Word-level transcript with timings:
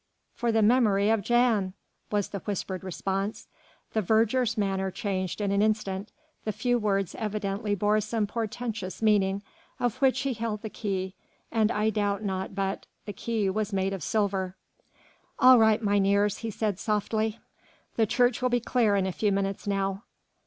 "For 0.33 0.51
the 0.51 0.63
memory 0.63 1.11
of 1.11 1.21
Jan!" 1.21 1.73
was 2.09 2.29
the 2.29 2.39
whispered 2.39 2.83
response. 2.83 3.47
The 3.93 4.01
verger's 4.01 4.57
manner 4.57 4.89
changed 4.89 5.39
in 5.39 5.51
an 5.51 5.61
instant, 5.61 6.11
the 6.43 6.51
few 6.51 6.79
words 6.79 7.13
evidently 7.13 7.75
bore 7.75 8.01
some 8.01 8.25
portentous 8.25 9.03
meaning 9.03 9.43
of 9.79 9.97
which 10.01 10.21
he 10.21 10.33
held 10.33 10.63
the 10.63 10.71
key 10.71 11.13
and 11.51 11.69
I 11.69 11.91
doubt 11.91 12.23
not 12.23 12.55
but 12.55 12.81
that 12.81 12.87
the 13.05 13.13
key 13.13 13.47
was 13.47 13.71
made 13.73 13.93
of 13.93 14.01
silver. 14.01 14.55
"All 15.37 15.59
right, 15.59 15.83
mynheers," 15.83 16.39
he 16.39 16.49
said 16.49 16.79
softly, 16.79 17.37
"the 17.95 18.07
church 18.07 18.41
will 18.41 18.49
be 18.49 18.59
clear 18.59 18.95
in 18.95 19.05
a 19.05 19.11
few 19.11 19.31
minutes 19.31 19.67
now." 19.67 20.01